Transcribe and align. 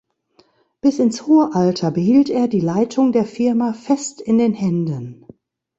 Bis 0.81 0.97
ins 0.97 1.27
hohe 1.27 1.53
Alter 1.53 1.91
behielt 1.91 2.31
er 2.31 2.47
die 2.47 2.59
Leitung 2.59 3.11
der 3.11 3.23
Firma 3.23 3.71
fest 3.73 4.19
in 4.19 4.39
den 4.39 4.55
Händen. 4.55 5.27